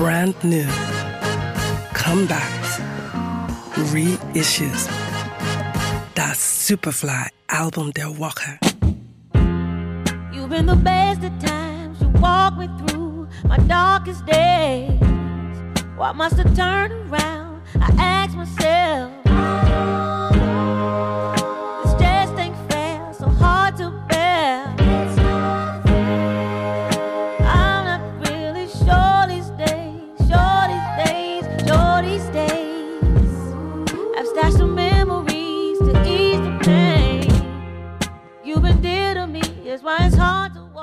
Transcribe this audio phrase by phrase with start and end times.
[0.00, 0.64] brand new,
[1.92, 2.80] comebacks,
[3.92, 4.86] reissues.
[6.14, 8.58] That Superfly Album der Woche.
[10.32, 12.00] You've been the best at times.
[12.00, 14.98] You walk me through my darkest days.
[15.98, 17.60] What must have turned around?
[17.74, 18.99] I ask myself.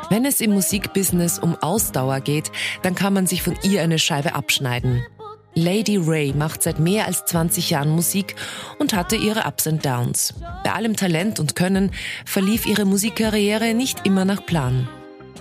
[0.09, 4.35] Wenn es im Musikbusiness um Ausdauer geht, dann kann man sich von ihr eine Scheibe
[4.35, 5.05] abschneiden.
[5.53, 8.35] Lady Ray macht seit mehr als 20 Jahren Musik
[8.79, 10.35] und hatte ihre Ups and Downs.
[10.63, 11.91] Bei allem Talent und Können
[12.25, 14.87] verlief ihre Musikkarriere nicht immer nach Plan.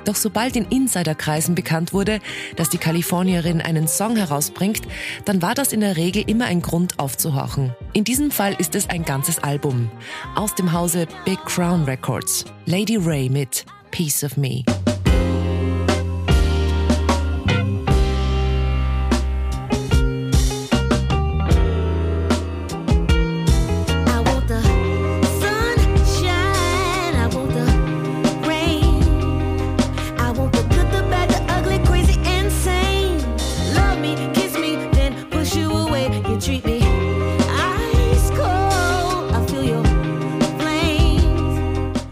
[0.06, 2.20] Doch sobald in Insiderkreisen bekannt wurde,
[2.54, 4.82] dass die Kalifornierin einen Song herausbringt,
[5.24, 7.74] dann war das in der Regel immer ein Grund aufzuhorchen.
[7.92, 9.90] In diesem Fall ist es ein ganzes Album.
[10.34, 12.44] Aus dem Hause Big Crown Records.
[12.66, 13.66] Lady Ray mit
[13.96, 14.62] Piece of Me.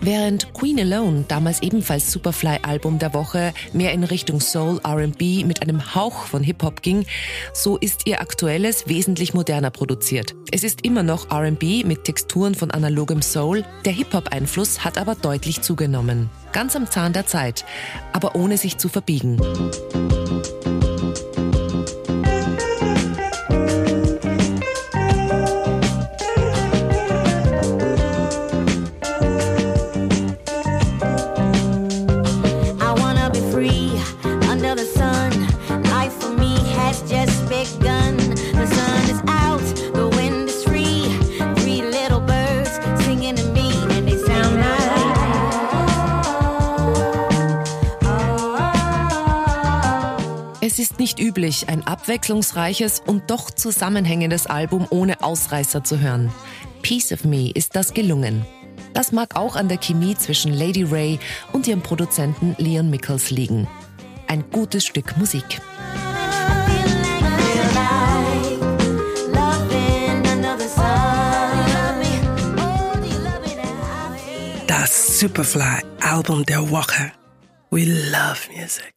[0.04, 5.94] Während Queen Alone, damals ebenfalls Superfly-Album der Woche, mehr in Richtung Soul, RB mit einem
[5.94, 7.06] Hauch von Hip-Hop ging,
[7.54, 10.34] so ist ihr aktuelles wesentlich moderner produziert.
[10.52, 15.62] Es ist immer noch RB mit Texturen von analogem Soul, der Hip-Hop-Einfluss hat aber deutlich
[15.62, 16.28] zugenommen.
[16.52, 17.64] Ganz am Zahn der Zeit,
[18.12, 19.40] aber ohne sich zu verbiegen.
[50.60, 56.32] Es ist nicht üblich, ein abwechslungsreiches und doch zusammenhängendes Album ohne Ausreißer zu hören.
[56.82, 58.44] Piece of Me ist das gelungen.
[58.92, 61.20] Das mag auch an der Chemie zwischen Lady Ray
[61.52, 63.68] und ihrem Produzenten Leon Michaels liegen.
[64.34, 65.44] Ein gutes Stück Musik.
[74.66, 77.12] Das Superfly Album der Woche.
[77.70, 78.92] We love music.